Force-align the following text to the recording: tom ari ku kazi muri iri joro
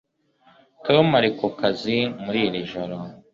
tom 0.85 1.05
ari 1.19 1.29
ku 1.37 1.47
kazi 1.59 1.97
muri 2.23 2.39
iri 2.47 2.59
joro 2.71 2.95